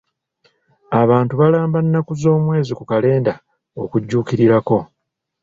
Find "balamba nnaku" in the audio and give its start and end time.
1.41-2.11